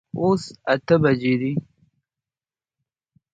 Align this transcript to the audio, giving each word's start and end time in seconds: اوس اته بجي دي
اوس 0.19 0.43
اته 0.73 0.95
بجي 1.03 1.33
دي 1.41 1.51